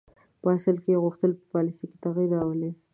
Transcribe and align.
په 0.41 0.47
اصل 0.55 0.75
کې 0.83 0.91
یې 0.93 1.01
غوښتل 1.03 1.31
په 1.39 1.43
پالیسي 1.53 1.85
کې 1.89 1.97
تغییر 2.03 2.29
راولي. 2.37 2.71